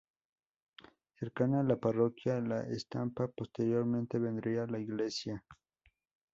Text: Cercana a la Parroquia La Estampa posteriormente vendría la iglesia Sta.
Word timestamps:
Cercana 1.13 1.59
a 1.59 1.63
la 1.63 1.75
Parroquia 1.77 2.41
La 2.41 2.63
Estampa 2.65 3.27
posteriormente 3.27 4.17
vendría 4.17 4.65
la 4.65 4.79
iglesia 4.79 5.43
Sta. 5.47 5.57